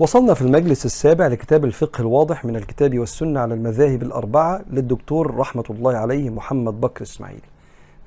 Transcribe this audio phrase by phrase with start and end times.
[0.00, 5.64] وصلنا في المجلس السابع لكتاب الفقه الواضح من الكتاب والسنة على المذاهب الأربعة للدكتور رحمة
[5.70, 7.40] الله عليه محمد بكر إسماعيل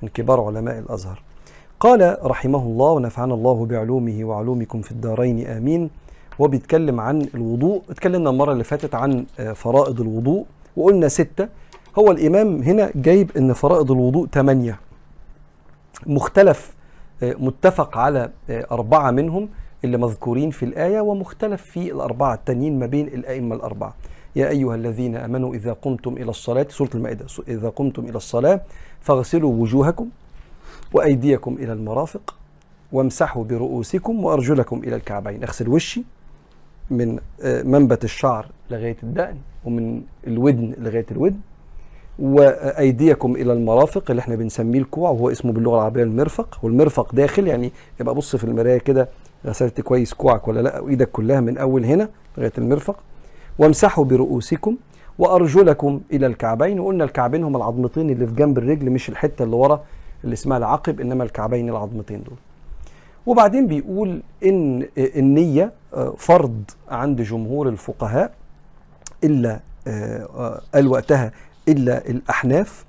[0.02, 1.22] من كبار علماء الأزهر.
[1.80, 5.90] قال رحمه الله ونفعنا الله بعلومه وعلومكم في الدارين آمين.
[6.38, 7.82] وبيتكلم عن الوضوء.
[7.90, 9.24] اتكلمنا المرة اللي فاتت عن
[9.54, 10.44] فرائض الوضوء.
[10.76, 11.48] وقلنا ستة.
[11.98, 14.78] هو الإمام هنا جايب أن فرائض الوضوء ثمانية
[16.06, 16.74] مختلف
[17.22, 19.48] متفق على أربعة منهم.
[19.84, 23.94] اللي مذكورين في الآية ومختلف في الأربعة التانيين ما بين الأئمة الأربعة.
[24.36, 28.60] يا أيها الذين آمنوا إذا قمتم إلى الصلاة سورة المائدة إذا قمتم إلى الصلاة
[29.00, 30.08] فاغسلوا وجوهكم
[30.92, 32.34] وأيديكم إلى المرافق
[32.92, 35.42] وامسحوا برؤوسكم وأرجلكم إلى الكعبين.
[35.42, 36.02] أغسل وشي
[36.90, 41.36] من منبت الشعر لغاية الدقن ومن الودن لغاية الودن
[42.18, 46.58] وأيديكم إلى المرافق اللي إحنا بنسميه الكوع وهو اسمه باللغة العربية المرفق.
[46.62, 49.08] والمرفق داخل يعني يبقى بص في المراية كده
[49.46, 52.96] غسلت كويس كوعك ولا لا؟ وايدك كلها من أول هنا لغاية المرفق.
[53.58, 54.76] وامسحوا برؤوسكم
[55.18, 56.80] وأرجلكم إلى الكعبين.
[56.80, 59.84] وقلنا الكعبين هم العظمتين اللي في جنب الرجل مش الحتة اللي ورا
[60.24, 62.36] اللي اسمها العقب إنما الكعبين العظمتين دول.
[63.26, 65.72] وبعدين بيقول إن النية
[66.16, 68.32] فرض عند جمهور الفقهاء
[69.24, 69.60] إلا
[70.74, 71.32] قال وقتها
[71.68, 72.84] إلا الأحناف.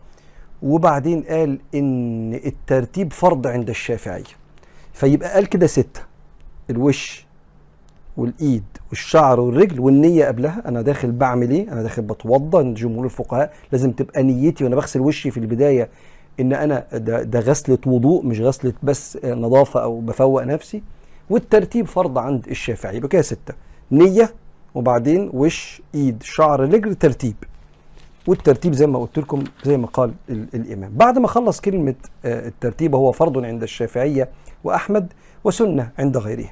[0.61, 4.23] وبعدين قال إن الترتيب فرض عند الشافعيه
[4.93, 6.01] فيبقى قال كده ستة.
[6.69, 7.25] الوش
[8.17, 13.53] والإيد والشعر والرجل والنية قبلها أنا داخل بعمل إيه؟ أنا داخل بتوضى جمهور الفقهاء.
[13.71, 15.89] لازم تبقى نيتي وأنا بغسل وشي في البداية
[16.39, 20.81] إن أنا ده, ده غسلة وضوء مش غسلة بس نظافة أو بفوق نفسي.
[21.29, 22.95] والترتيب فرض عند الشافعي.
[22.97, 23.53] يبقى كده ستة.
[23.91, 24.29] نية
[24.75, 27.35] وبعدين وش إيد شعر رجل ترتيب.
[28.27, 30.91] والترتيب زي ما قلت لكم زي ما قال الإمام.
[30.95, 34.29] بعد ما خلص كلمة الترتيب هو فرض عند الشافعية
[34.63, 35.13] وأحمد
[35.45, 36.49] وسنة عند غيرهم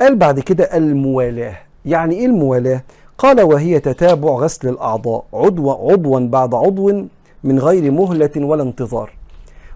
[0.00, 1.56] قال بعد كده الموالاه.
[1.84, 2.82] يعني إيه الموالاه؟
[3.18, 7.04] قال وهي تتابع غسل الأعضاء عضو عضوا بعد عضو
[7.44, 9.10] من غير مهلة ولا انتظار.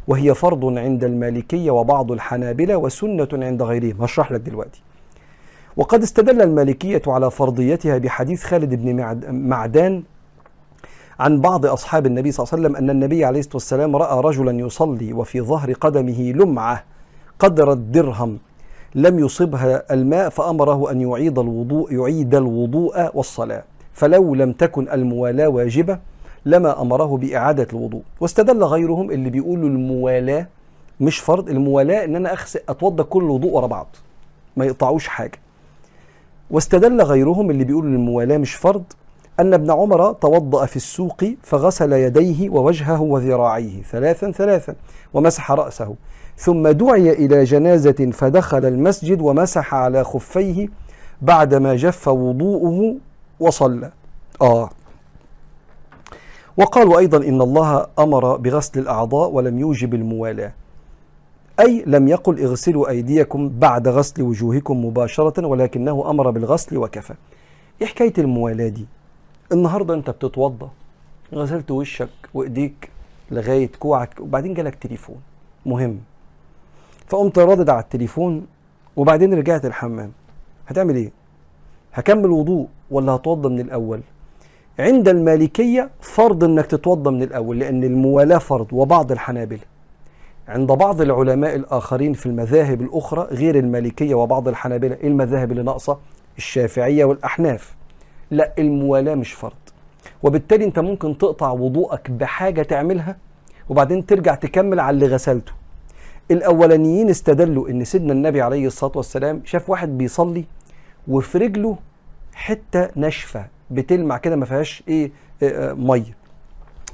[0.09, 4.03] وهي فرض عند المالكية وبعض الحنابلة وسنة عند غيرهم.
[4.03, 4.83] هشرح لك دلوقتي.
[5.77, 9.17] وقد استدل المالكية على فرضيتها بحديث خالد بن
[9.49, 10.03] معدان
[11.21, 14.53] عن بعض أصحاب النبي صلى الله عليه وسلم أن النبي عليه الصلاة والسلام رأى رجلا
[14.53, 16.85] يصلي وفي ظهر قدمه لمعة
[17.41, 18.39] قدر الدرهم
[18.95, 23.63] لم يصبها الماء فأمره أن يعيد الوضوء يعيد الوضوء والصلاة.
[23.93, 25.99] فلو لم تكن الموالاة واجبة
[26.47, 28.03] لما أمره بإعادة الوضوء.
[28.21, 30.47] واستدل غيرهم اللي بيقولوا الموالاة
[31.01, 33.97] مش فرض الموالاة إن أنا أغسل أتوضى كل وضوء ورا بعض
[34.57, 35.39] ما يقطعوش حاجة.
[36.51, 38.85] واستدل غيرهم اللي بيقولوا الموالاة مش فرض
[39.41, 44.75] أن ابن عمر توضأ في السوق فغسل يديه ووجهه وذراعيه ثلاثا ثلاثا
[45.15, 45.95] ومسح رأسه.
[46.37, 50.69] ثم دعي إلى جنازة فدخل المسجد ومسح على خفيه
[51.23, 52.97] بعدما جف وضوءه
[53.41, 53.91] وصلى.
[54.43, 54.71] آه.
[56.57, 60.53] وقالوا أيضا إن الله أمر بغسل الأعضاء ولم يوجب الموالاة.
[61.61, 67.15] أي لم يقل اغسلوا أيديكم بعد غسل وجوهكم مباشرة ولكنه أمر بالغسل وكفى.
[67.83, 68.87] إيه حكاية الموالاة دي؟
[69.53, 70.69] النهارده انت بتتوضى
[71.35, 72.91] غسلت وشك وإيديك
[73.31, 75.17] لغاية كوعك وبعدين جالك تليفون
[75.67, 75.99] مهم.
[77.09, 78.47] فقمت رادد على التليفون
[78.97, 80.13] وبعدين رجعت الحمام
[80.69, 81.11] هتعمل إيه؟
[81.93, 84.01] هكمل وضوء ولا هتوضى من الأول؟
[84.79, 89.61] عند المالكية فرض إنك تتوضى من الأول لأن الموالاة فرض وبعض الحنابلة.
[90.49, 95.99] عند بعض العلماء الآخرين في المذاهب الأخرى غير المالكية وبعض الحنابلة إيه المذاهب اللي ناقصة؟
[96.39, 97.75] الشافعية والأحناف.
[98.31, 99.53] لا الموالاة مش فرض.
[100.23, 103.17] وبالتالي انت ممكن تقطع وضوءك بحاجة تعملها
[103.69, 105.53] وبعدين ترجع تكمل على اللي غسلته.
[106.31, 110.45] الأولانيين استدلوا إن سيدنا النبي عليه الصلاة والسلام شاف واحد بيصلي
[111.09, 111.77] وفي رجله
[112.35, 115.11] حتة ناشفة بتلمع كده ما فيهاش إيه
[115.43, 116.17] آه آه مية.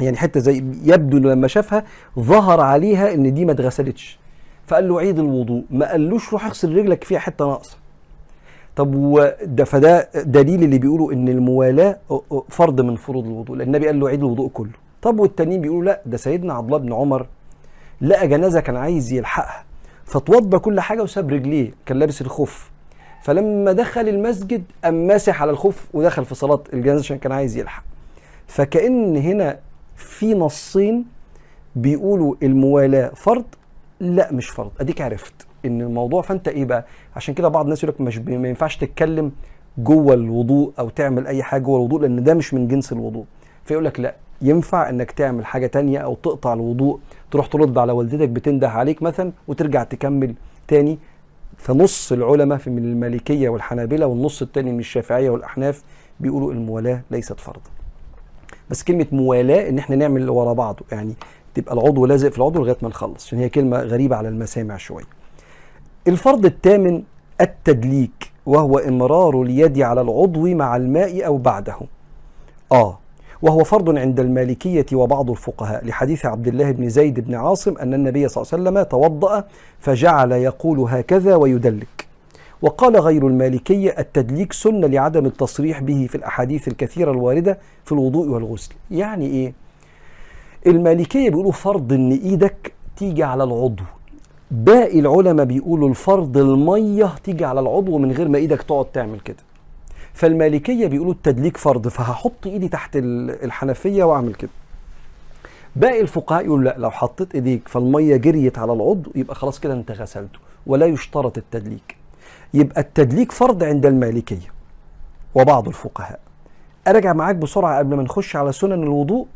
[0.01, 1.85] يعني حتة زي يبدو لما شافها
[2.19, 4.19] ظهر عليها إن دي ما اتغسلتش.
[4.67, 5.65] فقال له عيد الوضوء.
[5.71, 7.77] ما قالوش روح اغسل رجلك فيها حتة ناقصة.
[8.77, 11.99] طب وده فده دليل اللي بيقولوا إن الموالاة
[12.49, 14.71] فرض من فروض الوضوء لأن النبي قال له عيد الوضوء كله.
[15.03, 17.27] طب والتانيين بيقولوا لا ده سيدنا عبد الله بن عمر
[18.01, 19.65] لقى جنازة كان عايز يلحقها
[20.05, 22.71] فتوضى كل حاجة وساب رجليه كان لابس الخف
[23.23, 27.83] فلما دخل المسجد قام ماسح على الخف ودخل في صلاة الجنازة عشان كان عايز يلحق.
[28.47, 29.59] فكأن هنا
[29.97, 31.05] في نصين
[31.77, 33.45] بيقولوا الموالاة فرض
[34.01, 34.71] لا مش فرض.
[34.81, 35.46] أديك عرفت.
[35.67, 36.85] إن الموضوع فأنت إيه بقى؟
[37.17, 39.33] عشان كده بعض الناس يقول لك مش ما ينفعش تتكلم
[39.79, 43.25] جوه الوضوء أو تعمل أي حاجة جوه الوضوء لأن ده مش من جنس الوضوء.
[43.65, 46.99] فيقول لك لا ينفع إنك تعمل حاجة تانية أو تقطع الوضوء
[47.31, 50.35] تروح ترد على والدتك بتنده عليك مثلا وترجع تكمل
[50.69, 50.99] تاني.
[51.57, 55.83] فنص العلماء في من المالكية والحنابلة والنص التاني من الشافعية والأحناف
[56.21, 57.71] بيقولوا الموالاة ليست فرضا.
[58.71, 61.15] بس كلمة موالاة إن إحنا نعمل ورا بعضه يعني
[61.55, 65.05] تبقى العضو لازق في العضو لغاية ما نخلص عشان هي كلمة غريبة على المسامع شوية.
[66.09, 67.03] الفرض الثامن
[67.41, 71.77] التدليك وهو إمرار اليد على العضو مع الماء أو بعده.
[72.73, 72.99] آه
[73.43, 75.87] وهو فرض عند المالكية وبعض الفقهاء.
[75.87, 79.45] لحديث عبد الله بن زيد بن عاصم أن النبي صلى الله عليه وسلم توضأ
[79.81, 82.07] فجعل يقول هكذا ويدلك.
[82.63, 88.73] وقال غير المالكية التدليك سنة لعدم التصريح به في الأحاديث الكثيرة الواردة في الوضوء والغسل.
[88.91, 89.53] يعني إيه؟
[90.67, 93.83] المالكية بيقولوا فرض إن إيدك تيجي على العضو.
[94.51, 99.37] باقي العلماء بيقولوا الفرض المية تيجي على العضو من غير ما إيدك تقعد تعمل كده.
[100.15, 104.51] فالمالكية بيقولوا التدليك فرض فهحط ايدي تحت الحنفية واعمل كده.
[105.77, 109.91] باقي الفقهاء يقولوا لا لو حطيت ايديك فالمية جريت على العضو يبقى خلاص كده انت
[109.91, 111.97] غسلته ولا يشترط التدليك.
[112.55, 114.53] يبقى التدليك فرض عند المالكية
[115.35, 116.21] وبعض الفقهاء.
[116.89, 119.27] ارجع معاك بسرعة قبل ما نخش على سنن الوضوء.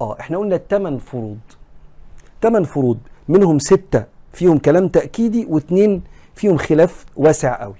[0.00, 1.38] آه إحنا قلنا الثمان فروض.
[2.42, 2.98] ثمان فروض
[3.28, 6.02] منهم ستة فيهم كلام تأكيدي واثنين
[6.34, 7.74] فيهم خلاف واسع قوي.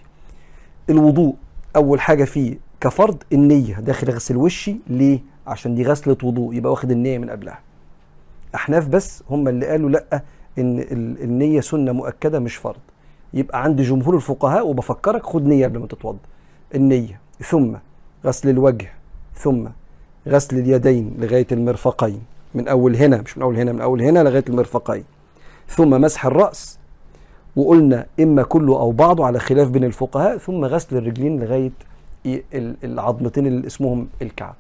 [0.91, 1.35] الوضوء
[1.77, 4.77] أول حاجة فيه كفرض النية داخل اغسل وشي.
[4.87, 7.59] ليه؟ عشان دي غسلة وضوء يبقى واخد النية من قبلها.
[8.55, 10.23] أحناف بس هم اللي قالوا لأ
[10.59, 10.81] إن
[11.23, 12.81] النية سنة مؤكدة مش فرض.
[13.35, 16.19] يبقى عند جمهور الفقهاء وبفكرك خد نية قبل ما تتوضأ.
[16.75, 17.21] النية.
[17.41, 17.75] ثم
[18.25, 18.93] غسل الوجه.
[19.35, 19.65] ثم
[20.29, 22.21] غسل اليدين لغاية المرفقين.
[22.55, 25.05] من أول هنا مش من أول هنا من أول هنا لغاية المرفقين.
[25.69, 26.79] ثم مسح الرأس.
[27.57, 31.73] وقلنا إما كله أو بعضه على خلاف بين الفقهاء ثم غسل الرجلين لغاية
[32.85, 34.55] العظمتين اللي اسمهم الكعب.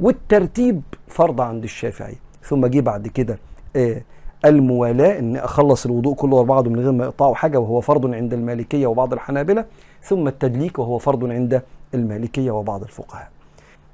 [0.00, 2.16] والترتيب فرض عند الشافعي.
[2.42, 3.38] ثم جه بعد كده
[3.76, 4.02] آه
[4.44, 8.32] الموالاة إن أخلص الوضوء كله ورا بعضه من غير ما يقطعوا حاجة وهو فرض عند
[8.34, 9.64] المالكية وبعض الحنابلة
[10.02, 11.62] ثم التدليك وهو فرض عند
[11.94, 13.28] المالكية وبعض الفقهاء.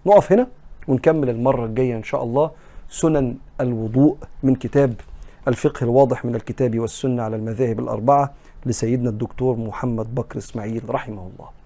[0.06, 0.46] نقف هنا
[0.88, 2.50] ونكمل المرة الجاية إن شاء الله
[2.90, 4.94] سنن الوضوء من كتاب
[5.48, 8.34] الفقه الواضح من الكتاب والسنة على المذاهب الأربعة
[8.66, 11.57] لسيدنا الدكتور محمد بكر إسماعيل رحمه الله.